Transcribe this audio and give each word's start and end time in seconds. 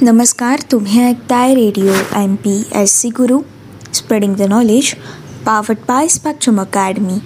नमस्कार 0.00 0.58
तुम्ही 0.72 1.04
ऐकताय 1.04 1.54
radio 1.54 1.92
M 2.16 2.34
P 2.34 2.62
S 2.74 3.00
C 3.00 3.08
Guru. 3.08 3.40
Spreading 3.94 4.34
the 4.34 4.42
knowledge 4.42 4.94
powered 5.46 5.76
by 5.88 6.08
Spectrum 6.08 6.60
Academy 6.60 7.18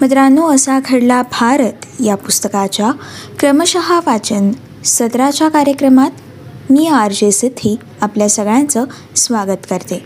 मित्रांनो 0.00 0.48
असा 0.50 0.80
घडला 0.84 1.22
भारत 1.22 1.86
या 2.04 2.14
पुस्तकाच्या 2.14 2.90
क्रमशः 3.38 4.00
वाचन 4.06 4.52
सत्राच्या 4.84 5.48
कार्यक्रमात 5.48 6.10
मी 6.70 6.86
आर 6.86 7.12
जे 7.12 7.30
सिद्धी 7.30 7.76
आपल्या 8.00 8.28
सगळ्यांचं 8.28 8.84
स्वागत 9.16 9.66
करते. 9.70 10.04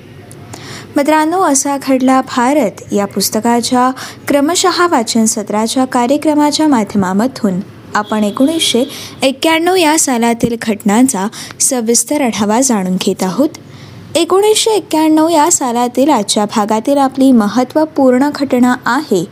मित्रांनो 0.97 1.43
असा 1.43 1.77
घडला 1.83 2.21
भारत 2.21 2.93
या 2.93 3.07
पुस्तकाच्या 3.07 3.91
क्रमशः 4.29 4.87
वाचन 4.87 5.25
सत्राच्या 5.25 5.85
कार्यक्रमाच्या 5.85 6.69
माध्यमामधून. 6.69 7.78
आपण 7.99 8.25
एकोणीसशे 8.25 8.85
एक्क्याण्णव 9.23 9.75
या 9.75 9.99
सालातील 9.99 10.57
घटनांचा 10.63 11.27
सविस्तर 11.61 12.21
आढावा 12.21 12.61
जाणून 12.61 12.97
घेत 12.97 13.23
आहोत. 13.23 13.49
एकोणीसशे 14.15 14.71
एक्क्याण्णव 14.71 15.29
या 15.29 15.51
सालातील 15.53 16.11
आजच्या 16.11 16.45
भागातील 16.45 16.99
आपली 16.99 17.33
महत्त्वपूर्ण 17.33 18.29
घटना 18.35 18.75
आहे. 18.87 19.25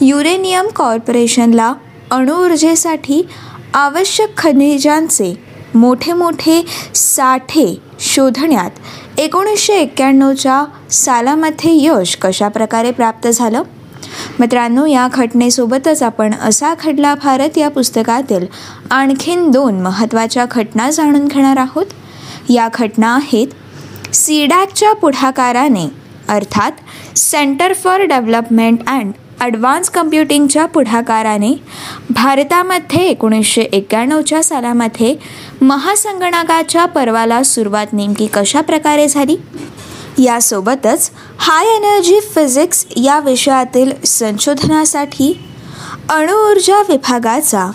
युरेनियम 0.00 0.66
कॉर्पोरेशनला 0.76 1.72
अणुऊर्जेसाठी 2.10 3.22
आवश्यक 3.74 4.36
खनिजांचे 4.38 5.34
मोठे 5.74 6.12
मोठे 6.12 6.64
साठे 6.94 7.80
शोधण्यात 8.00 9.18
एकोणीसशे 9.18 9.74
एक्क्याण्णवच्या 9.74 10.64
सालामध्ये 10.90 11.70
यश 11.84 12.16
कशाप्रकारे 12.16 12.90
प्राप्त 12.90 13.28
झालं? 13.28 13.62
मित्रांनो 14.40 14.86
या 14.86 15.08
घटनेसोबतच 15.12 16.02
आपण 16.02 16.34
असा 16.34 16.74
घडला 16.84 17.14
भारत 17.14 17.58
या 17.58 17.68
पुस्तकातील 17.70 18.46
आणखीन 18.90 19.50
दोन 19.50 19.80
महत्त्वाच्या 19.80 20.44
घटना 20.50 20.90
जाणून 20.90 21.26
घेणार 21.26 21.56
आहोत. 21.56 21.86
या 22.48 22.68
घटना 22.74 23.14
आहेत 23.14 24.14
सीडॅकच्या 24.14 24.92
पुढाकाराने 24.92 25.86
अर्थात 26.28 26.72
centre 27.18 27.72
for 27.72 28.00
development 28.00 28.78
and 28.86 29.12
advance 29.40 29.90
कम्प्युटिंगच्या 29.90 30.66
पुढाकाराने 30.66 31.52
भारतामध्ये 32.10 33.02
एकोणीसशे 33.08 33.62
एक्क्याण्णवच्या 33.62 34.42
सालामध्ये 34.42 35.14
महासंगणकाच्या 35.62 36.84
पर्वाला 36.86 37.42
सुरुवात 37.42 37.92
नेमकी 37.92 38.26
कशा 38.26 38.60
प्रकारे 38.60 39.08
झाली? 39.08 39.36
यासोबतच 40.18 41.10
हाय 41.38 41.66
एनर्जी 41.66 42.20
फिजिक्स 42.34 42.86
या 42.96 43.18
विषयातील 43.18 43.92
संशोधनासाठी 44.04 45.46
अणुऊर्जा 46.08 46.80
विभागाचा 46.80 47.70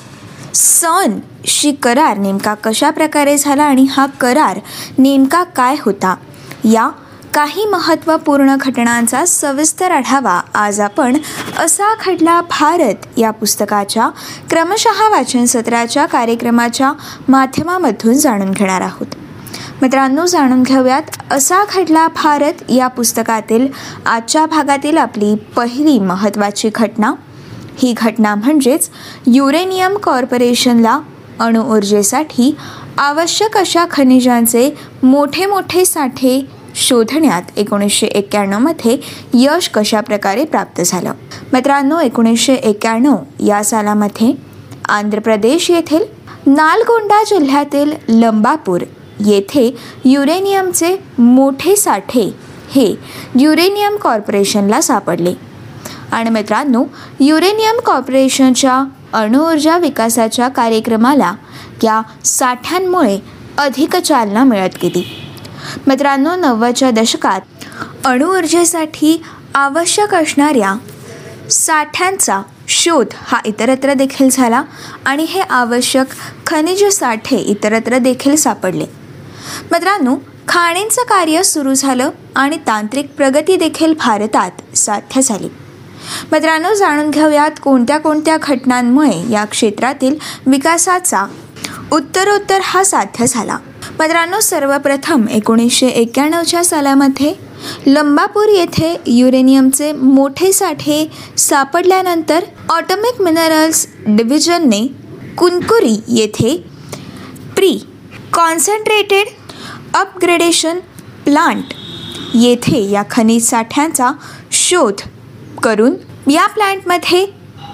सन 0.56 1.20
शी 1.46 1.72
करार 1.72 2.18
नेमका 2.18 2.54
कशा 2.54 2.90
प्रकारे 2.90 3.38
झाला 3.38 3.64
आणि 3.64 3.86
हा 3.92 4.06
करार 4.06 4.60
नेमका 4.98 5.44
काय 5.44 5.76
होता? 5.82 6.16
या 6.64 6.90
काही 7.34 7.66
महत्त्वपूर्ण 7.66 8.56
घटनांचा 8.60 9.26
सविस्तर 9.26 9.92
आढावा 9.92 10.42
आज 10.54 10.80
आपण 10.80 11.18
असा 11.60 11.94
खडला 12.00 12.42
भारत 12.42 13.06
या 13.18 13.32
पुस्तकाच्या 13.32 14.10
क्रमशः 14.50 15.10
वाचन 15.10 15.46
सत्राच्या 15.46 16.06
कार्यक्रमाच्या 16.06 16.94
माध्यमामधून 17.28 18.14
जाणून 18.14 18.52
घेणार 18.52 18.82
आहोत. 18.82 19.16
मित्रांनो 19.82 20.26
जाणून 20.26 20.64
घेऊयात 20.64 21.02
असा 21.32 21.64
घडला 21.76 22.08
भारत 22.08 22.54
या 22.70 22.88
पुस्तकातील 22.88 23.68
आजच्या 24.06 24.46
भागातील 24.46 24.98
आपली 24.98 25.36
पहिली 25.36 26.00
महत्त्वाची 26.00 26.70
घटना. 26.76 27.14
ही 27.78 27.94
घटना 27.98 28.36
म्हणजेच 28.36 28.90
युरेनियम 29.28 29.98
कॉर्पोरेशनला 29.98 31.00
अणुऊर्जेसाठी 31.40 32.56
आवश्यक 32.98 33.58
अशा 33.58 33.86
खनिजांचे 33.92 34.78
मोठे 35.04 35.46
मोठे 35.46 35.86
साठे 35.86 36.48
शोधण्यात 36.76 37.42
एकोणीसशे 37.58 38.06
एक्क्याण्णवमध्ये 38.06 38.98
यश 39.34 39.70
कशाप्रकारे 39.70 40.46
प्राप्त 40.46 40.82
झालं? 40.86 41.14
मित्रांनो 41.54 42.00
एकोणीसशे 42.00 42.54
एक्क्याण्णव 42.54 43.16
या 43.40 43.64
सालामध्ये 43.64 44.34
आंध्र 44.90 45.20
प्रदेश 45.20 45.72
येथील 45.72 46.04
नालगोंडा 46.48 47.24
जिल्ह्यातील 47.24 47.94
लंबापूर 48.10 48.82
येथे 49.26 49.76
युरेनियमचे 50.06 50.96
मोठे 51.18 51.76
साठे 51.76 52.36
हे 52.72 52.96
युरेनियम 53.40 53.96
कॉर्पोरेशनला 53.96 54.82
सापडले. 54.82 55.34
आणि 56.12 56.30
मित्रांनो 56.30 56.84
युरेनियम 57.20 57.80
कॉर्पोरेशनच्या 57.86 58.84
अणुऊर्जा 59.14 59.78
विकासाच्या 59.78 60.48
कार्यक्रमाला 60.48 61.34
या 61.84 62.02
साठ्यांमुळे 62.26 63.20
अधिक 63.58 63.96
चालना 63.96 64.44
मिळत 64.44 64.70
गेली. 64.84 65.06
मित्रांनो 65.88 66.36
नव्वदच्या 66.36 66.92
दशकात 66.92 67.42
अणुऊर्जेसाठी 68.06 69.22
आवश्यक 69.56 70.16
असणाऱ्या 70.16 70.74
साठ्यांचा 71.50 72.42
शोध 72.68 73.08
हा 73.14 73.40
इतरत्र 73.46 73.94
देखील 73.94 74.30
झाला 74.32 74.64
आणि 75.06 75.24
हे 75.24 75.42
आवश्यक 75.42 76.06
खनिज 76.48 76.86
साठे 76.86 77.38
इतरत्र 77.38 77.98
देखील 77.98 78.36
सापडले. 78.36 79.01
मित्रांनो 79.72 80.16
खाणींचं 80.48 81.02
कार्य 81.02 81.44
सुरू 81.44 81.74
झालं 81.74 82.10
आणि 82.36 82.58
तांत्रिक 82.58 83.08
प्रगती 83.08 83.56
देखील 83.56 83.94
भारतात 83.94 84.78
साध्य 84.78 85.22
झाली. 85.22 85.48
मित्रांनो 86.32 86.74
जाणून 86.74 87.10
घेऊयात 87.10 87.52
कोणत्या 87.62 87.98
कोणत्या 87.98 88.38
घटनांमुळे 88.44 89.32
या 89.32 89.46
क्षेत्रातील 89.46 90.16
विकासाचा 90.46 91.26
उत्तरोत्तर 91.92 92.60
हा 92.64 92.84
साध्य 92.84 93.26
झाला. 93.28 93.58
मित्रांनो 94.00 94.40
सर्वप्रथम 94.40 95.28
एकोणीसशे 95.28 95.88
एक्क्याण्णवच्या 95.88 96.64
सालामध्ये 96.64 97.34
लंबापूर 97.88 98.48
येथे 98.48 98.96
युरेनियमचे 99.08 99.92
मोठे 99.92 100.52
साठे 100.54 101.12
सापडल्यानंतर 101.38 102.44
ऑटोमिक 102.70 103.22
मिनरल्स 103.22 103.88
डिव्हिजनने 104.08 104.88
कुनकुरी 105.38 105.96
येथे 106.08 106.58
प्री 107.56 107.80
कॉन्सन्ट्रेटेड 108.34 109.28
अपग्रेडेशन 109.94 110.80
प्लांट. 111.26 111.64
येथे 112.34 112.90
या 112.90 113.04
खनिज 113.12 113.50
साठ्यांचा 113.50 114.12
शोध 114.52 115.02
करून 115.64 115.96
या 116.32 116.48
प्लांटमध्ये 116.48 117.26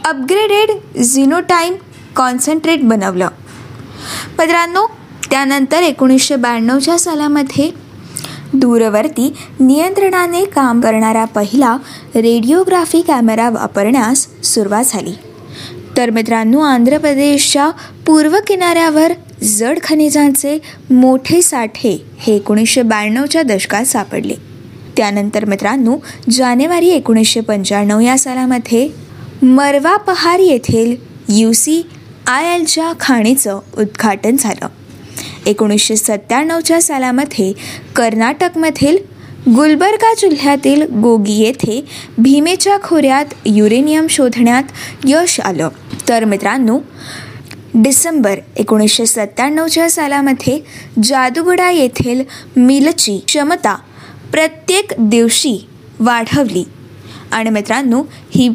अपग्रेडेड 0.06 1.02
झिनोटाईम 1.02 1.74
कॉन्सन्ट्रेट 2.16 2.84
बनवलं. 2.84 3.28
मित्रांनो 4.40 4.86
त्यानंतर 5.32 5.82
एकोणीसशे 5.82 6.36
ब्याण्णवच्या 6.36 7.00
सालामध्ये 7.00 7.72
दूरवर्ती 8.54 9.34
नियंत्रणाने 9.60 10.46
काम 10.46 10.82
करणारा 10.82 11.26
पहिला 11.26 11.78
रेडिओग्राफी 12.16 13.02
कॅमेरा 13.02 13.50
वापरण्यास 13.50 14.28
सुरुवात 14.44 14.84
झाली. 14.88 15.14
तर 15.98 16.10
मित्रांनो 16.10 16.60
आंध्र 16.60 16.98
प्रदेशच्या 16.98 17.70
पूर्व 18.06 18.38
किनाऱ्यावर 18.48 19.12
जड 19.48 19.80
खनिजांचे 19.84 20.60
मोठे 20.90 21.42
साठे 21.42 22.06
हे 22.20 22.36
एकोणीसशे 22.36 22.82
ब्याण्णवच्या 22.82 23.42
दशकात 23.42 23.86
सापडले. 23.86 24.34
त्यानंतर 24.98 25.46
मित्रांनो 25.46 25.98
जानेवारी 26.30 26.90
एकोणीसशे 26.90 27.40
पंच्याण्णव 27.40 28.00
या 28.00 28.18
सालामध्ये 28.18 28.90
मरवा 29.42 29.98
पहार 29.98 30.40
येथील 30.40 30.96
यू 31.30 31.52
सी 31.52 31.82
आय 32.28 32.56
एलच्या 32.56 32.94
खाणीचं 33.00 33.60
उद्घाटन 33.78 34.36
झालं. 34.40 34.68
एकोणीसशे 35.46 35.96
सत्त्याण्णवच्या 35.96 36.82
सालामध्ये 36.82 37.54
कर्नाटकमधील 37.96 38.98
गुलबर्गा 39.56 40.14
जिल्ह्यातील 40.18 40.82
गोगी 40.82 41.34
येथे 41.34 41.86
भीमेच्या 42.18 42.78
खोऱ्यात 42.84 43.26
युरेनियम 43.46 44.08
शोधण्यात 44.08 44.64
यश 45.06 45.40
आलं. 45.40 45.70
तर 46.10 46.26
मित्रांनो 46.26 46.80
डिसेंबर 47.74 48.40
एकोणीसशे 48.58 49.06
सत्त्याण्णवच्या 49.06 49.90
सालामध्ये 49.90 50.60
जादूगडा 51.04 51.70
येथील 51.70 52.24
मिलची 52.58 53.18
क्षमता 53.28 53.76
प्रत्येक 54.32 54.92
दिवशी 55.00 55.68
वाढवली. 56.00 56.64
आणि 57.32 57.50
मित्रांनो 57.50 58.04
ही 58.36 58.54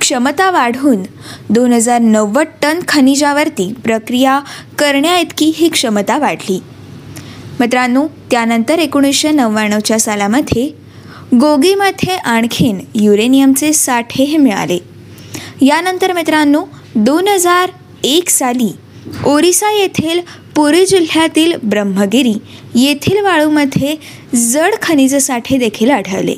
क्षमता 0.00 0.50
वाढवून 0.50 1.02
दोन 1.50 1.72
हजार 1.72 2.00
नव्वद 2.00 2.46
टन 2.62 2.78
खनिजावरती 2.88 3.72
प्रक्रिया 3.84 4.40
करण्याइतकी 4.78 5.52
ही 5.56 5.68
क्षमता 5.68 6.18
वाढली. 6.18 6.60
मित्रांनो 7.60 8.06
त्यानंतर 8.30 8.78
एकोणीसशे 8.78 9.30
नव्याण्णवच्या 9.30 9.98
सालामध्ये 10.00 10.66
गोगीमध्ये 11.40 12.16
आणखीन 12.16 12.80
युरेनियमचे 12.94 13.72
साठेही 13.72 14.36
मिळाले. 14.36 14.78
यानंतर 15.60 16.12
मित्रांनो 16.12 16.64
दोन 16.94 17.28
हजार 17.28 17.70
एक 18.04 18.28
साली 18.28 18.72
ओरिसा 19.24 19.70
येथील 19.72 20.20
पुरी 20.56 20.86
जिल्ह्यातील 20.86 21.52
ब्रह्मगिरी 21.62 22.34
येथील 22.74 23.20
वाळूमध्ये 23.20 23.94
जड 24.36 24.74
खनिज 24.82 25.14
साठे 25.16 25.58
देखील 25.58 25.90
आढळले. 25.90 26.34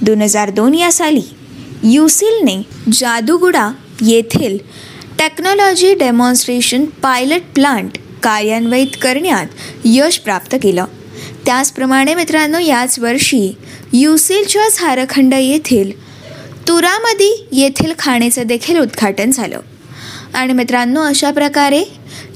दोन 0.00 0.22
हजार 0.22 0.50
दोन 0.50 0.74
या 0.74 0.92
साली 0.92 1.22
युसिलने 1.84 2.56
जादूगुडा 2.92 3.70
येथील 4.06 4.58
टेक्नॉलॉजी 5.18 5.94
डेमॉन्स्ट्रेशन 5.94 6.84
पायलट 6.84 7.40
प्लांट 7.54 7.98
कार्यान्वित 8.22 8.96
करण्यात 9.02 9.46
यश 9.84 10.18
प्राप्त 10.18 10.56
केलं. 10.62 10.84
त्याचप्रमाणे 11.46 12.14
मित्रांनो 12.14 12.58
याच 12.58 12.98
वर्षी 12.98 13.56
युसिलच्या 13.92 14.68
झारखंड 14.72 15.34
येथील 15.34 15.90
तुरामदी 16.68 17.46
येथील 17.52 17.92
खाणेचं 17.98 18.42
देखील 18.46 18.78
उद्घाटन 18.78 19.30
झालं. 19.30 19.60
आणि 20.38 20.52
मित्रांनो 20.52 21.02
अशा 21.02 21.30
प्रकारे 21.30 21.82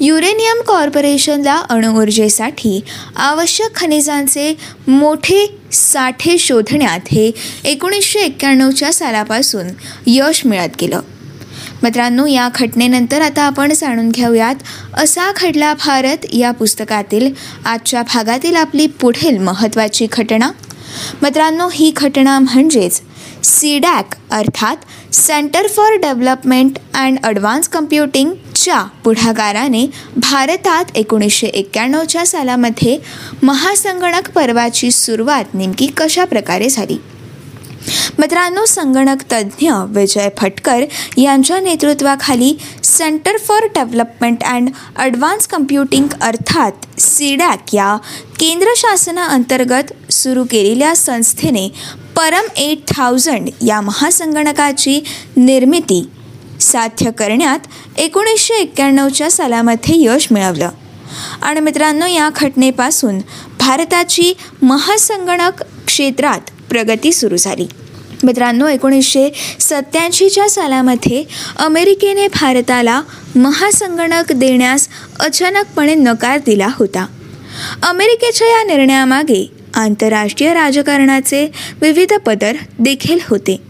युरेनियम 0.01 0.61
कॉर्पोरेशनला 0.67 1.55
अणुऊर्जेसाठी 1.71 2.81
आवश्यक 3.17 3.77
खनिजांचे 3.77 4.55
मोठे 4.89 5.47
साठे 5.73 6.39
शोधण्यात 6.39 7.01
हे 7.13 7.31
एकोणीसशे 7.65 8.19
एक्क्याण्णवच्या 8.19 8.93
सालापासून 8.93 9.67
यश 10.07 10.47
मिळत 10.47 10.77
गेलं. 10.81 11.01
मित्रांनो 11.83 12.27
या 12.27 12.49
घटनेनंतर 12.55 13.21
आता 13.21 13.43
आपण 13.43 13.73
जाणून 13.73 14.11
घेऊयात 14.11 14.55
असा 14.95 15.31
घडला 15.37 15.75
भारत 15.75 16.27
या 16.33 16.51
पुस्तकातील 16.51 17.33
आजच्या 17.65 18.03
भागातील 18.03 18.57
आपली 18.57 18.87
पुढील 18.87 19.39
महत्त्वाची 19.39 20.07
घटना. 20.13 20.51
मित्रांनो 21.23 21.69
ही 21.73 21.93
घटना 21.97 22.39
म्हणजेच 22.39 23.01
सीडॅक 23.45 24.15
अर्थात 24.31 24.77
centre 25.13 25.67
for 25.67 25.95
development 25.97 26.79
and 26.95 27.19
advance 27.25 27.69
कम्प्युटिंगच्या 27.69 28.83
पुढाकाराने 29.05 29.87
भारतात 30.17 30.85
एकोणीसशे 30.95 31.47
एक्क्याण्णवच्या 31.47 32.27
सालामध्ये 32.27 32.99
महासंगणक 33.43 34.31
पर्वाची 34.31 34.91
सुरुवात 34.91 35.55
नेमकी 35.55 35.87
कशा 35.87 36.25
प्रकारे 36.25 36.69
झाली? 36.69 36.97
मित्रांनो 38.19 38.65
संगणक 38.65 39.23
तज्ज्ञ 39.33 39.71
विजय 39.89 40.29
फटकर 40.39 40.85
यांच्या 41.17 41.61
नेतृत्वाखाली 41.61 42.59
centre 42.85 43.37
for 43.37 43.65
development 43.65 44.45
and 44.45 44.71
advance 44.97 45.47
computing 45.47 46.07
अर्थात 46.21 47.01
सीडॅक 47.01 47.75
या 47.75 47.97
केंद्र 48.41 48.67
शासनाअंतर्गत 48.77 50.13
सुरू 50.13 50.45
केलेल्या 50.45 50.97
संस्थेने 50.97 51.69
परम 52.17 52.45
एट 52.57 52.79
थाउजंड 52.97 53.49
या 53.67 53.81
महासंगणकाची 53.81 55.05
निर्मिती 55.37 56.09
साध्य 56.61 57.11
करण्यात 57.11 57.59
एकोणीसशे 57.99 58.55
एक्क्याण्णवच्या 58.55 59.31
सालामध्ये 59.31 59.95
यश 59.97 60.29
मिळवलं. 60.31 60.71
आणि 61.43 61.61
मित्रांनो 61.61 62.07
या 62.07 62.29
घटनेपासून 62.37 63.19
भारताची 63.61 64.33
महासंगणक 64.63 65.63
क्षेत्रात 65.87 66.41
प्रगती 66.69 67.13
सुरू 67.13 67.37
झाली. 67.37 67.67
मित्रांनो 68.25 68.69
एकोणीसशे 68.69 69.29
सत्याऐंशीच्या 69.61 70.51
सालामध्ये 70.51 71.25
अमेरिकेने 71.57 72.29
भारताला 72.29 73.03
महासंगणक 73.37 74.33
देण्यास 74.33 74.89
अचानकपणे 75.21 75.95
नकार 75.95 76.39
दिला 76.39 76.69
होता. 76.77 77.07
अमेरिकेच्या 77.83 78.49
या 78.49 78.63
निर्णयामागे 78.65 79.62
आंतरराष्ट्रीय 79.75 80.55
राजकारणाचे 80.55 81.53
विविध 81.81 82.13
पदर 82.13 82.57
देखील 82.79 83.19
होते. 83.29 83.63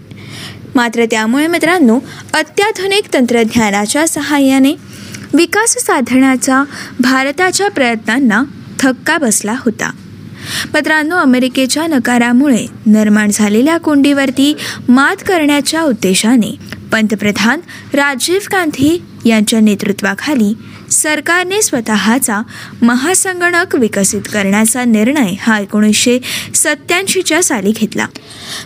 मात्र 0.75 1.05
त्यामुळे 1.05 1.47
मित्रांनो 1.47 1.99
अत्याधुनिक 2.35 3.03
तंत्रज्ञानाच्या 3.15 4.09
सहाय्याने 4.09 4.73
विकास 5.35 5.71
साधण्याचा 5.71 6.65
भारताच्या 7.01 7.71
प्रयत्नांना 7.71 8.43
थक्का 8.81 9.19
बसला 9.19 9.53
होता. 9.53 9.91
मित्रांनो 10.75 11.17
अमेरिकेच्या 11.17 11.87
नकारामुळे 11.87 12.67
निर्माण 12.87 13.31
झालेल्या 13.33 13.79
कोंडीवरती 13.79 14.57
मात 14.89 15.17
करण्याच्या 15.17 15.83
उद्देशाने 15.83 16.82
पंतप्रधान 16.93 17.61
राजीव 17.95 18.39
गांधी 18.53 19.03
यांच्या 19.25 19.61
नेतृत्वाखाली 19.61 20.55
सरकारने 20.91 21.63
स्वतःचा 21.63 22.43
महासंगणक 22.83 23.75
विकसित 23.75 24.23
करण्याचा 24.33 24.85
निर्णय 24.85 25.35
हा 25.41 25.61
एकोणीसशे 25.61 26.19
सत्याऐंशीच्या 26.55 27.43
साली 27.43 27.73
घेतला. 27.73 28.07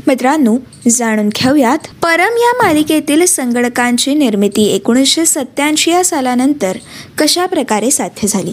मित्रांनो 0.06 0.56
जाणून 0.90 1.28
घेऊयात 1.28 1.78
परम 2.02 2.36
या 2.36 2.52
मालिकेतील 2.64 3.24
संगणकांची 3.24 4.14
निर्मिती 4.14 4.64
एकोणीसशे 4.64 5.26
सत्याऐंशी 5.26 5.90
या 5.90 6.04
सालानंतर 6.04 6.76
कशा 7.18 7.46
प्रकारे 7.46 7.90
साध्य 7.90 8.28
झाली? 8.28 8.52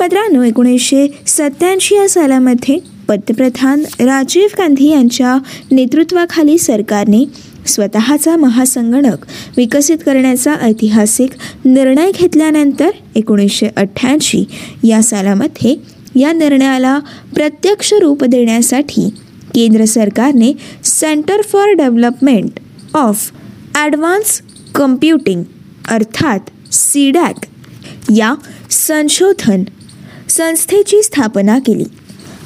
मित्रांनो 0.00 0.42
एकोणीसशे 0.42 1.06
सत्याऐंशी 1.26 1.94
या 1.94 2.08
सालामध्ये 2.08 2.78
पंतप्रधान 3.08 3.80
राजीव 3.80 4.46
गांधी 4.58 4.90
यांच्या 4.90 5.38
नेतृत्वाखाली 5.70 6.58
सरकारने 6.58 7.24
स्वतःचा 7.66 8.36
महासंगणक 8.36 9.26
विकसित 9.56 9.98
करण्याचा 10.06 10.54
ऐतिहासिक 10.54 11.30
निर्णय 11.64 12.10
घेतल्यानंतर 12.10 12.90
एकोणीसशे 13.14 13.68
अठ्ठ्याऐंशी 13.76 14.44
या 14.84 15.02
सालामध्ये 15.02 15.76
या 16.20 16.32
निर्णयाला 16.32 16.98
प्रत्यक्ष 17.34 17.94
रूप 17.94 18.24
देण्यासाठी 18.24 19.08
केंद्र 19.54 19.84
सरकारने 19.84 20.52
centre 20.84 21.42
for 21.42 21.68
development 21.68 22.50
of 22.94 23.30
advance 23.74 24.42
computing 24.74 25.44
अर्थात 25.88 26.40
सीडॅक 26.74 27.46
या 28.16 28.34
संशोधन 28.70 29.62
संस्थेची 30.28 31.02
स्थापना 31.02 31.58
केली. 31.58 31.84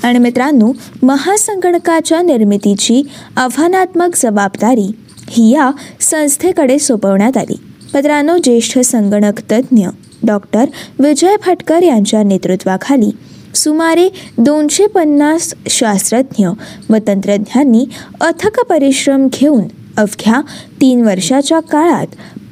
आणि 0.03 0.19
मित्रांनो 0.19 0.73
महासंगणकाच्या 1.03 2.23
निर्मितीची 2.23 3.03
आव्हानात्मक 3.37 4.09
जबाबदारी 4.17 4.91
ही 5.31 5.53
या 5.53 5.71
संस्थेकडे 6.01 6.79
सोपवण्यात 6.79 7.37
आली. 7.37 7.57
पत्रांनो 7.95 8.39
ज्येष्ठ 8.39 8.79
संगणक 8.79 9.41
तज्ज्ञ 9.41 9.87
डॉक्टर 10.27 10.65
विजय 10.99 11.37
फटकर 11.43 11.83
यांच्या 11.83 12.23
नेतृत्वाखाली 12.23 13.11
सुमारे 13.55 14.09
दोनशे 14.39 14.87
पन्नास 14.87 15.55
शास्त्रज्ञ 15.69 16.47
व 16.91 16.97
तंत्रज्ञांनी 17.07 17.87
अथक 18.21 18.61
परिश्रम 18.61 19.29
घेऊन 19.33 19.65
अवघ्या 19.97 20.41
तीन 20.81 21.05
वर्षाच्या 21.05 21.61
काळात 21.61 22.07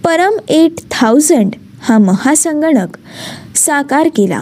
परम 0.04 0.32
एट 0.48 0.72
थाउजंड 0.90 1.52
हा 1.80 1.98
महासंगणक 1.98 2.96
साकार 3.56 4.08
केला. 4.08 4.40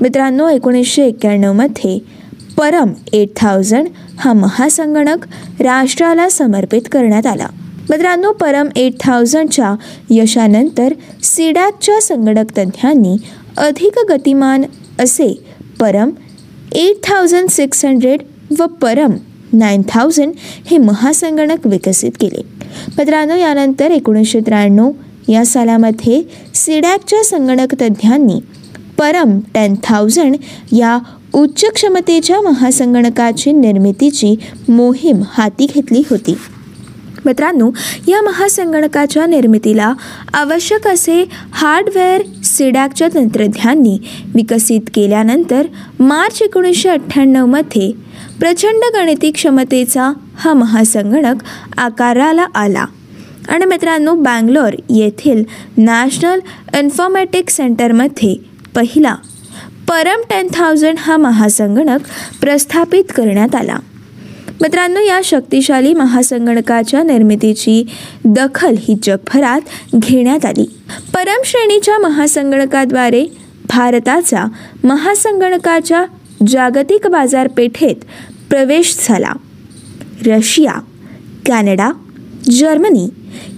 मित्रांनो 0.00 0.48
एकोणीसशे 0.48 1.06
एक्क्याण्णवमध्ये 1.06 2.17
परम 2.58 2.92
एट 3.12 3.28
थाउजंड 3.36 3.86
हा 4.18 4.32
महासंगणक 4.32 5.26
राष्ट्राला 5.60 6.28
समर्पित 6.28 6.82
करण्यात 6.92 7.26
आला. 7.26 7.46
मित्रांनो 7.90 8.32
परम 8.32 8.68
एट 8.76 8.92
थाउजंडच्या 9.00 9.74
यशानंतर 10.10 10.92
सीडॅकच्या 11.22 12.00
संगणक 12.02 12.50
तज्ज्ञांनी 12.58 13.16
अधिक 13.56 13.98
गतिमान 14.08 14.64
असे 14.98 15.28
परम 15.80 16.10
एट 16.72 16.96
थाउजंड 17.04 17.48
सिक्स 17.48 17.84
हंड्रेड 17.84 18.22
व 18.58 18.66
परम 18.66 19.12
नाईन 19.52 19.82
थाउजंड 19.88 20.32
हे 20.70 20.78
महासंगणक 20.78 21.66
विकसित 21.66 22.12
केले. 22.20 22.42
मित्रांनो 22.98 23.36
यानंतर 23.36 23.90
एकोणीसशे 23.90 24.40
त्र्याण्णव 24.40 24.90
या 25.28 25.44
सालामध्ये 25.46 26.22
सीडॅकच्या 26.54 27.24
संगणक 27.24 27.74
तज्ज्ञांनी 27.74 28.40
परम 28.98 29.38
टेन 29.54 29.74
थाउजंड 29.84 30.36
या 30.72 30.98
उच्च 31.34 31.64
क्षमतेच्या 31.74 32.40
महासंगणकाची 32.40 33.52
निर्मितीची 33.52 34.34
मोहीम 34.68 35.22
हाती 35.28 35.66
घेतली 35.74 36.02
होती. 36.10 36.34
मित्रांनो 37.26 37.70
या 38.08 38.22
महासंगणकाच्या 38.22 39.26
निर्मितीला 39.26 39.92
आवश्यक 40.34 40.86
असे 40.86 41.24
हार्डवेअर 41.52 42.22
सिडॅकच्या 42.44 43.08
तंत्रज्ञांनी 43.14 43.98
विकसित 44.34 44.90
केल्यानंतर 44.94 45.66
मार्च 46.00 46.42
एकोणीसशे 46.42 46.88
अठ्ठ्याण्णवमध्ये 46.88 47.90
प्रचंड 48.40 48.84
गणिती 48.94 49.30
क्षमतेचा 49.30 50.12
हा 50.36 50.52
महासंगणक 50.54 51.42
आकाराला 51.78 52.46
आला. 52.54 52.84
आणि 53.48 53.64
मित्रांनो 53.64 54.14
बँगलोर 54.14 54.72
येथील 54.90 55.42
नॅशनल 55.76 56.40
इन्फॉर्मॅटिक्स 56.78 57.56
सेंटरमध्ये 57.56 58.34
पहिला 58.74 59.14
परम 59.88 60.20
टेन 60.30 60.48
थाउजंड 60.54 60.96
हा 60.98 61.16
महासंगणक 61.16 62.00
प्रस्थापित 62.40 63.04
करण्यात 63.04 63.54
आला. 63.54 63.78
मित्रांनो 64.62 65.00
या 65.00 65.20
शक्तिशाली 65.24 65.94
महासंगणकाच्या 65.94 67.02
निर्मितीची 67.02 67.84
दखल 68.24 68.74
ही 68.78 68.96
जगभरात 69.02 69.60
घेण्यात 69.96 70.46
आली. 70.46 70.70
परम 71.14 71.40
श्रेणीच्या 71.44 71.98
महासंगणकाद्वारे 71.98 73.26
भारताचा 73.68 74.44
महासंगणकाच्या 74.84 76.04
जागतिक 76.48 77.06
बाजारपेठेत 77.06 77.96
प्रवेश 78.50 78.96
झाला. 79.04 79.32
रशिया 80.26 80.74
कॅनडा 81.46 81.90
जर्मनी 82.50 83.08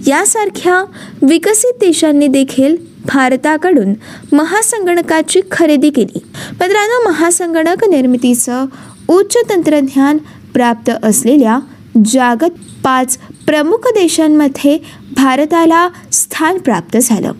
यासारख्या 0.07 0.83
विकसित 1.21 1.73
देशांनी 1.73 2.27
देखील 2.27 2.90
भारताकडून 3.05 3.93
महासंगणकाची 4.35 5.41
खरेदी 5.51 5.89
केली. 5.89 6.19
मित्रांनो 6.51 7.09
महासंगणक 7.09 7.83
निर्मितीचं 7.89 8.65
उच्च 9.07 9.37
तंत्रज्ञान 9.49 10.17
प्राप्त 10.53 10.91
असलेल्या 11.03 11.59
जागत 12.05 12.59
पाच 12.83 13.17
प्रमुख 13.47 13.87
देशांमध्ये 13.87 14.77
भारताला 15.15 15.89
स्थान 16.11 16.57
प्राप्त 16.57 16.97
झालं. 16.97 17.31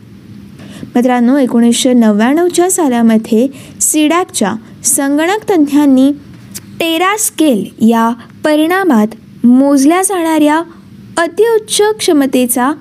मित्रांनो 0.95 1.37
एकोणीसशे 1.37 1.93
नव्याण्णवच्या 1.93 2.71
सालामध्ये 2.71 3.47
सिडॅकच्या 3.81 4.53
संगणक 4.83 5.51
तज्ज्ञांनी 5.51 6.11
टेरास्केल 6.79 7.89
या 7.89 8.09
परिणामात 8.43 9.07
मोजल्या 9.45 10.01
जाणाऱ्या 10.01 10.61
अतिउच्च 11.17 11.81
क्षमतेचा 11.97 12.71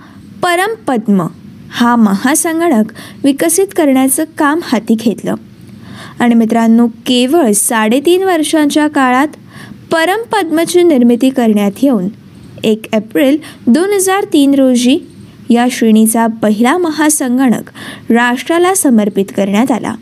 परमपद्म 0.42 1.26
हा 1.70 1.96
महासंगणक 1.96 2.92
विकसित 3.24 3.66
करण्याचं 3.76 4.24
काम 4.38 4.60
हाती 4.62 4.94
घेतलं. 4.94 5.34
आणि 6.18 6.34
मित्रांनो 6.34 6.86
केवळ 6.86 7.52
साडेतीन 7.52 8.22
वर्षांच्या 8.22 8.88
काळात 8.88 9.28
परमपद्मची 9.92 10.82
निर्मिती 10.82 11.30
करण्यात 11.30 11.70
येऊन 11.82 12.08
एक 12.64 12.94
एप्रिल 12.94 13.36
दोन 13.66 13.92
हजार 13.92 14.24
तीन 14.24 14.54
रोजी 14.54 14.98
या 15.50 15.66
श्रेणीचा 15.70 16.26
पहिला 16.26 16.78
महासंगणक 16.78 17.70
राष्ट्राला 18.10 18.74
समर्पित 18.74 19.24
करण्यात 19.36 19.70
आला. 19.70 19.94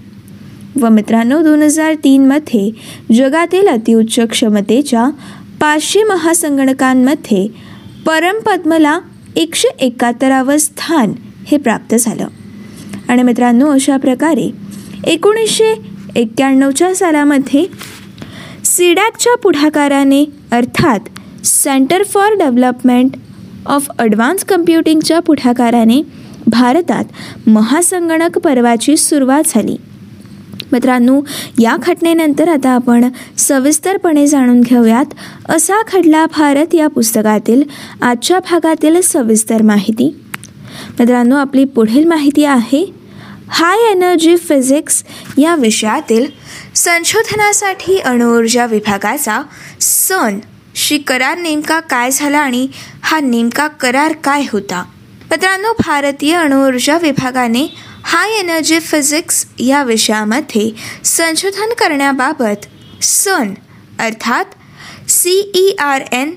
व 0.81 0.89
मित्रांनो 0.89 1.43
दोन 1.43 1.63
हजार 1.63 1.95
तीनमध्ये 1.95 2.71
जगातील 3.15 3.69
अतिउच्च 3.69 4.21
क्षमतेच्या 4.21 5.09
पाचशे 5.61 6.03
महासंगणकांमध्ये 6.03 7.47
परमपद्मला 8.07 8.99
एकशे 9.37 9.69
एकाहत्तरावं 9.81 10.57
स्थान 10.57 11.13
हे 11.51 11.57
प्राप्त 11.57 11.95
झालं. 11.95 12.27
आणि 13.09 13.23
मित्रांनो 13.23 13.71
अशा 13.71 13.97
प्रकारे 13.97 14.51
एकोणीसशे 15.05 15.75
एक्क्याण्णवच्या 16.17 16.95
सालामध्ये 16.95 17.67
सिडॅकच्या 18.65 19.37
पुढाकाराने 19.37 20.25
अर्थात 20.53 21.01
centre 21.45 22.03
for 22.03 22.33
development 22.33 23.11
of 23.67 23.89
advance 23.99 24.45
कम्प्युटिंगच्या 24.45 25.21
पुढाकाराने 25.21 26.03
भारतात 26.47 27.05
महासंगणक 27.47 28.39
पर्वाची 28.39 28.97
सुरुवात 28.97 29.43
झाली. 29.47 29.77
मित्रांनो 30.73 31.21
या 31.59 31.77
घटनेनंतर 31.77 32.49
आता 32.49 32.71
आपण 32.71 33.09
सविस्तरपणे 33.39 34.27
जाणून 34.27 34.61
घेऊयात 34.61 35.15
असा 35.49 35.83
खडला 35.87 36.27
भारत 36.27 36.75
या 36.75 36.89
पुस्तकातील 36.89 37.63
आजच्या 38.03 38.39
भागातील 38.39 39.01
सविस्तर 39.01 39.63
माहिती. 39.63 40.21
मित्रांनो 40.99 41.37
आपली 41.37 41.65
पुढील 41.65 42.05
माहिती 42.05 42.45
आहे 42.45 42.85
हाय 43.49 43.91
एनर्जी 43.91 44.37
फिजिक्स 44.37 45.05
या 45.39 45.55
विषयातील 45.55 46.27
संशोधनासाठी 46.75 47.99
अणुऊर्जा 47.99 48.67
विभागाचा 48.67 49.43
सन 49.81 50.39
शी 50.75 50.99
करार 50.99 51.39
नेमका 51.39 51.81
काय 51.81 52.11
झाला 52.11 52.39
आणि 52.39 52.69
हा 53.03 53.21
नेमका 53.21 53.67
करार 53.69 54.13
काय 54.13 54.45
होता? 54.53 54.85
मित्रांनो 55.31 55.73
भारतीय 55.73 56.35
अणुऊर्जा 56.35 56.99
विभागाने 56.99 57.67
हाय 58.05 58.39
एनर्जी 58.39 58.79
फिजिक्स 58.81 59.47
या 59.59 59.83
विषयामध्ये 59.83 60.71
संशोधन 61.05 61.73
करण्याबाबत 61.79 62.67
सन 63.03 63.55
अर्थात 63.99 64.45
सी 65.11 65.53
ई 65.55 65.75
आर 65.79 66.03
एन 66.13 66.35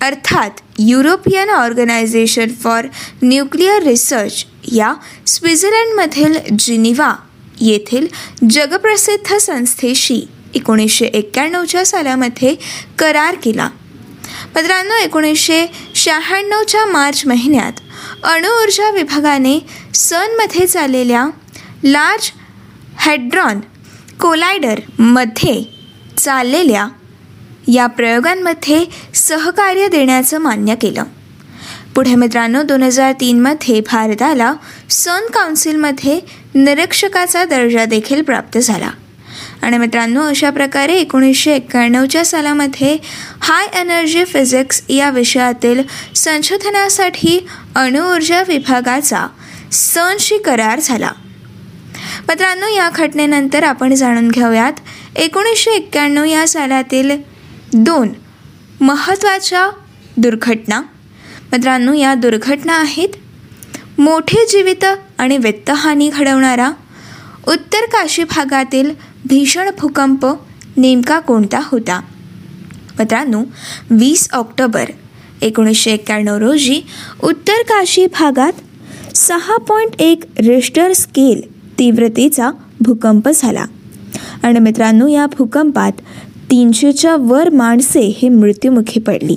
अर्थात 0.00 0.50
European 0.78 1.50
organisation 1.50 2.48
for 2.62 2.86
nuclear 3.22 3.82
research 3.82 4.44
या 4.72 4.94
स्वित्झर्लंडमधील 5.26 6.56
जिनिवा 6.58 7.14
येथील 7.60 8.06
जगप्रसिद्ध 8.50 9.36
संस्थेशी 9.36 10.28
एकोणीसशे 10.54 11.06
एक्क्याण्णवच्या 11.06 11.86
सालामध्ये 11.86 12.54
करार 12.98 13.34
केला. 13.34 13.68
मित्रांनो 14.54 14.94
एकोणीसशे 14.94 15.66
शहाण्णवच्या 15.94 16.86
मार्च 16.86 17.22
महिन्यात 17.26 17.72
अणुऊर्जा 18.24 18.90
विभागाने 18.90 19.58
सनमध्ये 19.94 20.66
चाललेल्या 20.66 21.26
लार्ज 21.84 22.30
हेड्रॉन 22.98 23.60
कोलायडरमध्ये 24.20 25.62
चाललेल्या 26.18 26.88
या 27.68 27.86
प्रयोगांमध्ये 27.86 28.84
सहकार्य 29.14 29.88
देण्याचं 29.88 30.38
मान्य 30.38 30.74
केलं. 30.74 31.04
पुढे 31.94 32.14
मित्रांनो 32.14 32.62
दोन 32.62 32.82
हजार 32.82 33.12
तीनमध्ये 33.12 33.80
भारताला 33.80 34.54
सन 34.90 35.26
काउन्सिलमध्ये 35.34 36.20
निरीक्षकाचा 36.54 37.44
दर्जा 37.44 37.84
देखील 37.84 38.22
प्राप्त 38.22 38.58
झाला. 38.58 38.90
आणि 39.62 39.78
मित्रांनो 39.78 40.22
अशा 40.22 40.50
प्रकारे 40.50 40.94
एकोणीसशे 40.94 41.54
एक्क्याण्णवच्या 41.54 42.24
सालामध्ये 42.24 42.98
हाय 43.40 43.80
एनर्जी 43.80 44.24
फिजिक्स 44.24 44.82
या 44.88 45.10
विषयातील 45.10 45.82
संशोधनासाठी 46.16 47.46
अणुऊर्जा 47.74 48.42
विभागाचा 48.48 49.26
सनशी 49.72 50.38
करार 50.38 50.80
झाला. 50.80 51.10
मित्रांनो 52.28 52.66
या 52.66 52.90
घटनेनंतर 52.94 53.62
आपण 53.62 53.94
जाणून 53.94 54.28
घेऊयात 54.28 54.72
एकोणीसशे 55.16 55.70
एक्क्याण्णव 55.70 56.24
या 56.24 56.48
सालातील 56.48 57.10
दोन 57.74 58.08
महत्त्वाच्या 58.80 59.70
दुर्घटना. 60.16 60.80
मित्रांनो 61.52 61.92
या 61.92 62.14
दुर्घटना 62.14 62.72
आहेत 62.72 63.08
मोठे 63.98 64.46
जीवित 64.46 64.84
आणि 65.18 65.38
वित्तहानी 65.38 66.08
घडवणारा. 66.08 66.70
उत्तर 67.48 67.78
काशी 67.78 68.24
भागातील 68.24 68.90
भीषण 69.24 69.70
भूकंप 69.80 70.26
नेमका 70.76 71.20
कोणता 71.20 71.60
होता? 71.64 72.00
मित्रांनो 72.98 73.42
वीस 73.90 74.28
ऑक्टोबर 74.32 74.84
एकोणीसशे 75.42 75.90
एक्क्याण्णव 75.90 76.36
रोजी 76.36 76.80
उत्तर 77.22 77.62
काशी 77.62 78.06
भागात 78.06 78.52
सहा 79.16 79.56
पॉईंट 79.56 80.00
एक 80.00 80.24
रिस्टर 80.38 80.92
स्केल 80.92 81.68
तीव्रतेचा 81.78 82.50
भूकंप 82.80 83.28
झाला. 83.34 83.64
आणि 84.42 84.58
मित्रांनो 84.58 85.06
या 85.06 85.26
भूकंपात 85.26 85.92
तीनशेच्या 86.50 87.16
वर 87.16 87.50
माणसे 87.50 88.00
हे 88.00 88.28
मृत्युमुखी 88.28 89.00
पडली. 89.00 89.36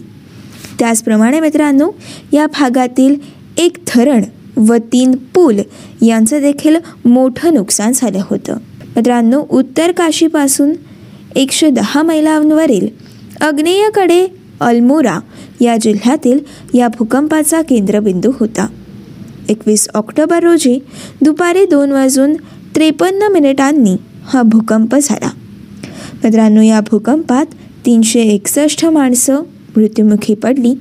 त्याचप्रमाणे 0.79 1.39
मित्रांनो 1.39 1.91
या 2.34 2.48
भागातील 2.48 3.15
एक 3.58 3.77
धरण 3.96 4.24
व 4.58 4.75
तीन 4.75 5.12
पूल 5.12 5.60
यांचं 6.01 6.41
देखील 6.41 6.75
मोठं 7.05 7.53
नुकसान 7.53 7.91
झालं 7.96 8.22
होतं. 8.29 8.58
मित्रांनो 8.96 9.43
उत्तर 9.50 9.91
काशीपासून 9.91 10.74
एकशे 11.36 11.70
दहा 11.70 12.01
मैलांवरील 12.01 12.88
अग्नेयकडे 13.41 14.27
अल्मोरा 14.60 15.20
या 15.62 15.77
जिल्ह्यातील 15.77 16.39
या 16.74 16.88
भूकंपाचा 16.88 17.62
केंद्रबिंदू 17.62 18.32
होता. 18.39 18.67
एकवीस 19.50 19.88
ऑक्टोबर 19.93 20.43
रोजी 20.43 20.79
दुपारी 21.22 21.65
दोन 21.65 21.91
वाजून 21.91 22.34
त्रेपन्न 22.75 23.32
मिनिटांनी 23.32 23.96
हा 24.25 24.41
भूकंप 24.41 24.96
झाला. 25.03 25.29
मित्रांनो 26.24 26.62
या 26.62 26.82
भूकंपात 26.82 27.46
तीनशे 27.86 28.22
एकसष्ट 28.22 28.86
माणसं 28.86 29.42
मृत्युमुखी 29.77 30.34
पडली 30.34 30.74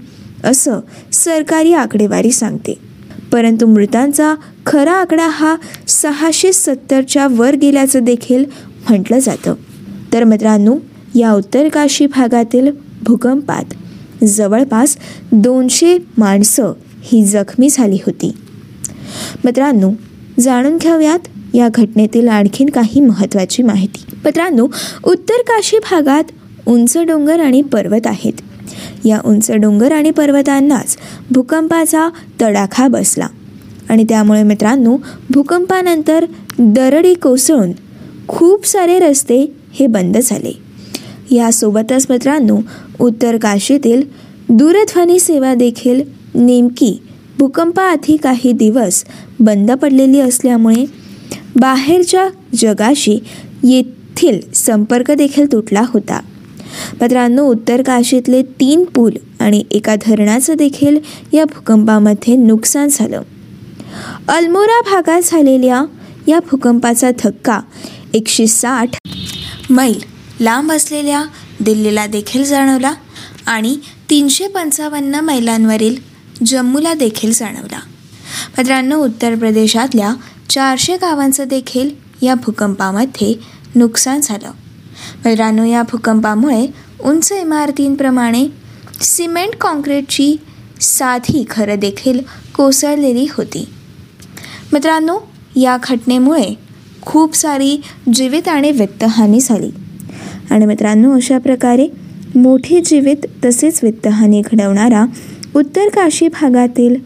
असं 0.44 0.80
सरकारी 1.12 1.72
आकडेवारी 1.72 2.30
सांगते. 2.30 2.74
परंतु 3.32 3.66
मृतांचा 3.66 4.34
खरा 4.66 4.92
आकडा 4.92 5.26
हा 5.26 5.56
सहाशे 5.88 6.52
सत्तरच्या 6.52 7.28
वर 7.28 7.54
गेल्याचं 7.54 8.04
देखील 8.04 8.44
म्हटलं 8.88 9.18
जातं. 9.18 9.54
तर 10.12 10.24
मित्रांनो 10.24 10.76
या 11.14 11.32
उत्तर 11.32 11.68
काशी 11.68 12.06
भागातील 12.06 12.70
भूकंपात 13.02 13.74
जवळपास 14.24 14.96
दोनशे 15.32 15.98
माणसं 16.18 16.72
ही 17.02 17.24
जखमी 17.24 17.68
झाली 17.70 17.98
होती. 18.06 18.32
मित्रांनो 19.44 19.90
जाणून 20.40 20.76
घेऊयात 20.76 21.18
या 21.54 21.68
घटनेतील 21.74 22.28
आणखीन 22.28 22.68
काही 22.68 23.00
महत्त्वाची 23.00 23.62
माहिती. 23.62 24.04
मित्रांनो 24.24 24.66
उत्तर 25.04 25.40
काशी 25.40 25.78
भागात 25.78 26.24
उंच 26.66 26.98
डोंगर 26.98 27.40
आणि 27.40 27.62
पर्वत 27.62 28.06
आहेत. 28.06 28.32
या 29.04 29.20
उंच 29.24 29.50
डोंगर 29.50 29.92
आणि 29.92 30.10
पर्वतांनाच 30.10 30.96
भूकंपाचा 31.30 32.08
तडाखा 32.40 32.88
बसला. 32.88 33.26
आणि 33.88 34.04
त्यामुळे 34.04 34.42
मित्रांनो 34.42 34.96
भूकंपानंतर 35.30 36.24
दरडी 36.58 37.14
कोसळून 37.14 37.72
खूप 38.28 38.66
सारे 38.66 38.98
रस्ते 38.98 39.52
हे 39.72 39.86
बंद 39.86 40.18
झाले. 40.22 40.52
यासोबतच 41.30 42.06
मित्रांनो 42.10 42.58
उत्तर 43.00 43.36
काशीतील 43.36 44.02
दूरध्वनी 44.48 45.18
सेवा 45.18 45.54
देखील 45.54 46.02
नेमकी 46.34 47.02
भूकंपाआधी 47.38 48.16
काही 48.16 48.52
दिवस 48.52 49.04
बंद 49.40 49.72
पडलेली 49.72 50.20
असल्यामुळे 50.20 51.01
बाहेरच्या 51.56 52.28
जगाशी 52.54 53.18
येथील 53.64 54.40
संपर्क 54.54 55.10
देखील 55.10 55.52
तुटला 55.52 55.82
होता. 55.88 56.20
मित्रांनो 57.00 57.42
उत्तर 57.42 57.82
काशीतले 57.82 58.42
तीन 58.42 58.84
पूल 58.84 59.12
आणि 59.40 59.62
एका 59.70 59.94
धरणाचं 59.96 60.54
देखील 60.54 60.98
या 61.32 61.44
भूकंपामध्ये 61.44 62.36
नुकसान 62.36 62.88
झालं. 62.88 63.22
अल्मोरा 64.28 64.80
भागात 64.80 65.22
झालेल्या 65.24 65.84
या 66.28 66.38
भूकंपाचा 66.50 67.10
धक्का 67.18 67.60
एकशे 68.14 68.46
साठ 68.46 68.96
मैल 69.70 69.98
लांब 70.40 70.72
असलेल्या 70.72 71.22
दिल्लीला 71.60 72.06
देखील 72.06 72.44
जाणवला 72.44 72.92
आणि 73.46 73.76
तीनशे 74.10 74.46
पंचावन्न 74.46 75.20
मैलांवरील 75.20 75.96
जम्मूला 76.46 76.94
देखील 76.94 77.32
जाणवला. 77.32 77.80
मित्रांनो 78.58 78.96
उत्तर 78.96 79.34
प्रदेशातल्या 79.34 80.14
चारशे 80.52 80.96
गावांचं 80.96 81.44
देखील 81.48 81.90
या 82.22 82.34
भूकंपामध्ये 82.34 83.34
नुकसान 83.74 84.20
झालं. 84.22 84.50
मित्रांनो 85.24 85.64
या 85.64 85.82
भूकंपामुळे 85.82 86.66
उंच 87.00 87.32
इमारतींप्रमाणे 87.32 88.46
सिमेंट 89.00 89.54
काँक्रीटची 89.54 90.36
साधी 90.80 91.46
घरं 91.50 91.78
देखील 91.78 92.20
कोसळलेली 92.54 93.26
होती. 93.30 93.68
मित्रांनो 94.72 95.18
या 95.56 95.78
घटनेमुळे 95.84 96.54
खूप 97.02 97.36
सारी 97.36 97.82
जीवित 98.14 98.48
आणि 98.48 98.70
वित्तहानी 98.70 99.40
झाली. 99.40 99.70
आणि 100.50 100.66
मित्रांनो 100.66 101.14
अशा 101.14 101.38
प्रकारे 101.38 101.88
मोठी 102.34 102.80
जीवित 102.80 103.26
तसेच 103.44 103.80
वित्तहानी 103.82 104.40
घडवणारा 104.40 105.04
उत्तर 105.56 105.88
काशी 105.88 106.28
भागातील 106.28 106.96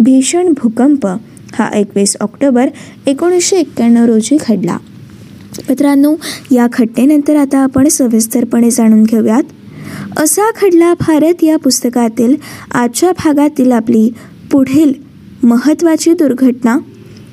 भीषण 0.00 0.52
भूकंप 0.52 1.08
हा 1.54 1.68
एकवीस 1.74 2.16
ऑक्टोबर 2.20 2.68
एकोणीसशे 3.06 3.56
एक्क्याण्णव 3.56 4.04
रोजी 4.04 4.36
घडला. 4.48 4.78
मित्रांनो 5.68 6.14
या 6.50 6.66
घटनेनंतर 6.72 7.36
आता 7.36 7.58
आपण 7.58 7.88
सविस्तरपणे 7.88 8.70
जाणून 8.70 9.02
घेऊयात. 9.02 9.42
असा 10.16 10.50
खडला 10.50 10.94
भारत 10.94 11.44
या 11.44 11.56
पुस्तकातील 11.56 12.36
आजच्या 12.74 13.12
भागातील 13.12 13.72
आपली 13.72 14.10
पुढील 14.52 14.92
महत्त्वाची 15.42 16.12
दुर्घटना. 16.12 16.78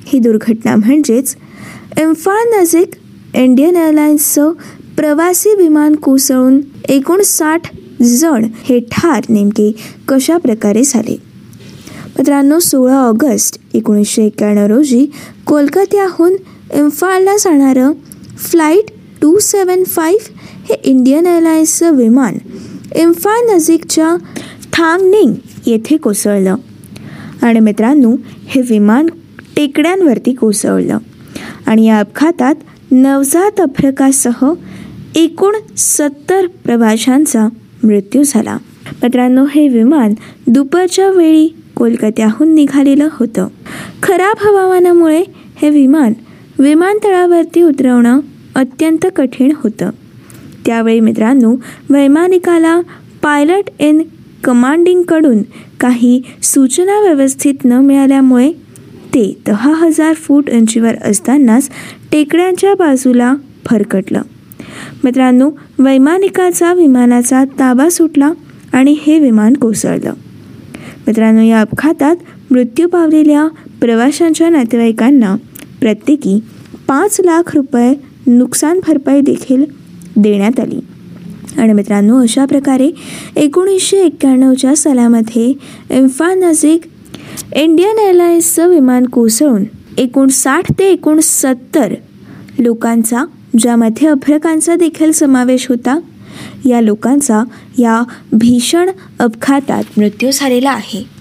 ही 0.06 0.18
दुर्घटना 0.18 0.76
म्हणजेच 0.76 1.36
इम्फाळ 2.00 2.60
नजीक 2.60 2.90
इंडियन 3.34 3.76
एअरलाइन्सचं 3.76 4.52
प्रवासी 4.96 5.54
विमान 5.54 5.94
कोसळून 5.94 6.60
एकोणसाठ 6.88 7.60
जण 8.02 8.46
हे 8.64 8.80
ठार 8.80 9.22
नेमके 9.28 9.72
कशा 10.08 10.36
प्रकारे 10.36 10.82
झाले? 10.84 11.29
मित्रांनो 12.18 12.58
सोळा 12.58 12.96
ऑगस्ट 12.96 13.60
एकोणीसशे 13.74 14.24
एक्क्याण्णव 14.26 14.66
रोजी 14.66 15.06
कोलकात्याहून 15.46 16.32
इम्फाळला 16.74 17.36
जाणारं 17.36 17.92
फ्लाईट 18.38 18.84
टू 19.22 19.38
सेवन 19.38 19.84
फाईव्ह 19.84 20.30
हे 20.68 20.74
इंडियन 20.84 21.26
एअरलाइन्सचं 21.26 21.96
विमान 21.96 22.34
इम्फाळ 22.94 23.54
नजीकच्या 23.54 24.16
थांगनिंग 24.72 25.32
येथे 25.66 25.96
कोसळलं. 25.96 26.56
आणि 27.42 27.60
मित्रांनो 27.60 28.16
हे 28.46 28.60
विमान 28.60 29.06
टेकड्यांवरती 29.56 30.32
कोसळलं. 30.32 30.98
आणि 31.66 31.86
या 31.86 32.00
अपघातात 32.00 32.54
नवजात 32.90 33.60
अभ्रकासह 33.60 34.52
एकूण 35.14 35.54
सत्तर 35.76 36.46
प्रवाशांचा 36.46 37.48
मृत्यू 37.84 38.22
झाला. 38.26 38.58
मित्रांनो 39.02 39.44
हे 39.44 39.68
विमान 39.68 40.14
दुपारच्या 40.46 41.10
वेळी 41.10 41.48
कोलकात्याहून 41.80 42.54
निघालेलं 42.54 43.08
होतं. 43.12 43.48
खराब 44.02 44.36
हवामानामुळे 44.40 45.22
हे 45.62 45.70
विमान 45.70 46.12
विमानतळावरती 46.58 47.62
उतरवणं 47.62 48.20
अत्यंत 48.54 49.06
कठीण 49.16 49.52
होतं. 49.56 49.90
त्यावेळी 50.66 51.00
मित्रांनो 51.00 51.56
वैमानिकाला 51.90 52.80
पायलट 53.22 53.70
इन 53.78 54.02
कमांडिंगकडून 54.44 55.38
काही 55.80 56.22
सूचना 56.42 57.00
व्यवस्थित 57.00 57.54
न 57.64 57.72
मिळाल्यामुळे 57.72 58.52
ते 59.14 59.36
दहा 59.46 59.74
हजार 59.74 60.12
फूट 60.12 60.50
उंचीवर 60.50 60.94
असतानाच 61.04 61.70
टेकड्यांच्या 62.12 62.74
बाजूला 62.74 63.34
फरकटलं. 63.66 64.22
मित्रांनो 65.04 65.50
वैमानिकाचा 65.78 66.72
विमानाचा 66.74 67.44
ताबा 67.44 67.88
सुटला 67.88 68.30
आणि 68.72 68.96
हे 69.02 69.18
विमान 69.18 69.54
कोसळलं. 69.54 70.12
मित्रांनो 71.10 71.42
या 71.42 71.60
अपघातात 71.60 72.16
मृत्यू 72.50 72.88
पावलेल्या 72.88 73.46
प्रवाशांच्या 73.80 74.48
नातेवाईकांना 74.48 75.34
प्रत्येकी 75.80 76.38
पाच 76.88 77.20
लाख 77.20 77.54
रुपये 77.54 77.94
नुकसान 78.26 78.80
भरपाई 78.86 79.20
देखील 79.20 79.64
देण्यात 80.16 80.60
आली. 80.60 80.78
आणि 81.58 81.72
मित्रांनो 81.72 82.20
अशा 82.22 82.44
प्रकारे 82.44 82.90
एकोणीसशे 83.36 83.96
एक्क्याण्णवच्या 83.96 84.76
सालामध्ये 84.76 85.52
इम्फाळ 85.90 86.34
नजीक 86.34 86.86
इंडियन 87.56 87.98
एअरलाइन्सचं 87.98 88.68
विमान 88.68 89.06
कोसळून 89.06 89.64
एकूण 89.98 90.28
साठ 90.28 90.72
ते 90.78 90.90
एकोणसत्तर 90.90 91.94
लोकांचा 92.58 93.24
ज्यामध्ये 93.58 94.08
अभ्रकांचा 94.08 94.76
देखील 94.76 95.12
समावेश 95.12 95.66
होता 95.68 95.98
या 96.64 96.80
लोकांचा 96.80 97.42
या 97.78 98.02
भीषण 98.32 98.90
अपघातात 99.18 99.82
मृत्यू 99.96 100.30
झालेला 100.30 100.70
आहे. 100.70 101.20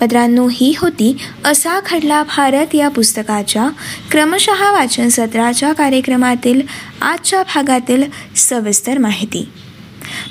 मित्रांनो 0.00 0.48
ही 0.52 0.74
होती 0.78 1.16
असा 1.44 1.80
घडला 1.90 2.22
भारत 2.22 2.74
या 2.74 2.88
पुस्तकाच्या 2.88 3.68
क्रमशः 4.10 4.70
वाचन 4.72 5.08
सत्राच्या 5.08 5.72
कार्यक्रमातील 5.72 6.62
आजच्या 7.02 7.42
भागातील 7.42 8.02
सविस्तर 8.36 8.98
माहिती. 8.98 9.48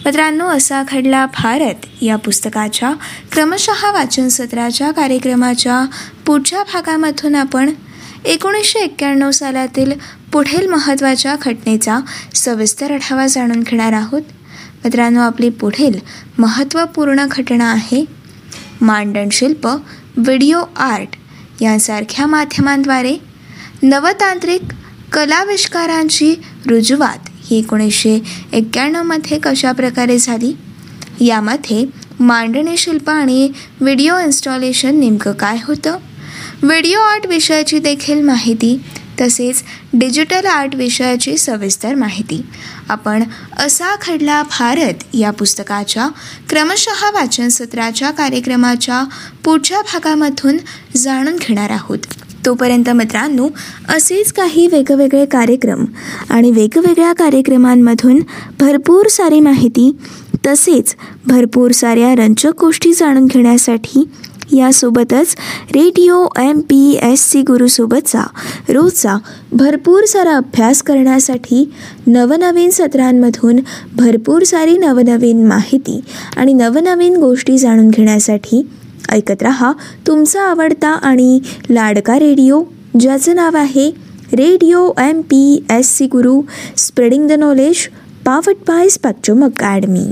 मित्रांनो 0.05 0.47
असा 0.47 0.83
घडला 0.83 1.25
भारत 1.25 1.85
या 2.01 2.15
पुस्तकाच्या 2.15 2.93
क्रमशः 3.31 3.91
वाचन 3.91 4.27
सत्राच्या 4.27 4.91
कार्यक्रमाच्या 4.91 5.85
पुढच्या 6.25 6.63
भागामधून 6.63 7.35
आपण 7.35 7.69
एकोणीसशे 8.25 8.79
एक्क्याण्णव 8.79 9.31
सालातील 9.31 9.91
पुढील 10.33 10.67
महत्त्वाच्या 10.67 11.35
घटनेचा 11.41 11.99
सविस्तर 12.35 12.91
आढावा 12.91 13.27
जाणून 13.27 13.59
घेणार 13.59 13.93
आहोत. 13.93 14.21
मित्रांनो 14.83 15.19
आपली 15.19 15.49
पुढील 15.49 15.97
महत्त्वपूर्ण 16.37 17.25
घटना 17.31 17.71
आहे 17.71 18.05
मांडण 18.81 19.29
शिल्प 19.31 19.67
व्हिडिओ 20.17 20.61
आर्ट 20.75 21.15
यांसारख्या 21.61 22.25
माध्यमांद्वारे. 22.27 23.15
नवतांत्रिक 23.83 24.61
कलाविष्कारांची 25.13 26.33
रुजुवात 26.67 27.29
ही 27.45 27.57
एकोणीसशे 27.57 28.19
एक्क्याण्णवमध्ये 28.53 29.39
कशाप्रकारे 29.43 30.17
झाली? 30.17 30.53
यामध्ये 31.19 31.85
मांडणी 32.19 32.77
शिल्प 32.77 33.09
आणि 33.09 33.51
व्हिडिओ 33.81 34.17
इन्स्टॉलेशन 34.19 34.99
नेमकं 34.99 35.31
काय 35.31 35.57
होतं? 35.63 35.97
व्हिडिओ 36.63 36.99
आर्ट 36.99 37.25
विषयाची 37.25 37.79
देखील 37.79 38.21
माहिती 38.21 38.77
तसेच 39.21 39.63
डिजिटल 39.93 40.45
आर्ट 40.45 40.75
विषयाची 40.75 41.37
सविस्तर 41.37 41.95
माहिती. 41.95 42.41
आपण 42.89 43.23
असा 43.57 43.95
खडला 44.01 44.41
भारत 44.43 45.03
या 45.13 45.31
पुस्तकाच्या 45.31 46.07
क्रमशः 46.49 47.09
वाचन 47.13 47.47
सत्राच्या 47.47 48.11
कार्यक्रमाच्या 48.11 49.03
पुढच्या 49.43 49.81
भागामधून 49.81 50.57
जाणून 50.95 51.35
घेणार 51.35 51.69
आहोत. 51.69 51.97
तोपर्यंत 52.45 52.89
मित्रांनो 52.89 53.47
असेच 53.89 54.31
काही 54.33 54.67
वेगवेगळे 54.67 55.25
कार्यक्रम 55.25 55.85
आणि 56.29 56.51
वेगवेगळ्या 56.51 57.11
कार्यक्रमांमधून 57.13 58.19
भरपूर 58.59 59.07
सारी 59.07 59.39
माहिती 59.39 59.91
तसेच 60.47 60.95
भरपूर 61.27 61.71
साऱ्या 61.71 62.13
रंजक 62.15 62.59
गोष्टी 62.59 62.93
जाणून 62.93 63.25
घेण्यासाठी 63.25 64.03
यासोबतच 64.55 65.35
radio 65.71 66.25
M 66.39 66.59
P 66.59 66.99
S 67.03 67.29
C 67.31 67.41
गुरुसोबतचा 67.41 68.23
रोजचा 68.69 69.17
भरपूर 69.51 70.05
सारा 70.05 70.35
अभ्यास 70.35 70.81
करण्यासाठी 70.81 71.63
नवनवीन 72.07 72.69
सत्रांमधून 72.69 73.59
भरपूर 73.95 74.43
सारी 74.43 74.77
नवनवीन 74.77 75.45
माहिती 75.47 75.99
आणि 76.37 76.53
नवनवीन 76.53 77.15
गोष्टी 77.15 77.57
जाणून 77.57 77.89
घेण्यासाठी 77.89 78.67
ऐकत 79.11 79.43
रहा 79.43 79.71
तुमचा 80.07 80.41
आवडता 80.41 80.89
आणि 80.89 81.39
लाडका 81.69 82.19
रेडिओ 82.19 82.63
ज्याचं 82.99 83.35
नाव 83.35 83.57
आहे 83.57 83.89
radio 84.33 84.91
M 84.99 85.21
P 85.21 85.65
S 85.71 85.97
C 85.97 86.05
Guru 86.05 86.41
spreading 86.77 87.27
the 87.27 87.31
knowledge 87.31 87.87
powered 88.25 88.55
by 88.67 88.89
Spectrum 88.89 89.43
Academy. 89.45 90.11